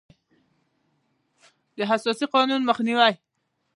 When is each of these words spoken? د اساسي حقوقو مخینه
د 1.77 1.79
اساسي 1.95 2.25
حقوقو 2.31 2.57
مخینه 2.69 3.09